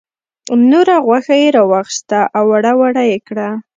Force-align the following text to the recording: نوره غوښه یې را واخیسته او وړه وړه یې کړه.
نوره 0.69 0.95
غوښه 1.05 1.35
یې 1.41 1.49
را 1.55 1.63
واخیسته 1.71 2.19
او 2.35 2.43
وړه 2.51 2.73
وړه 2.79 3.03
یې 3.11 3.19
کړه. 3.27 3.47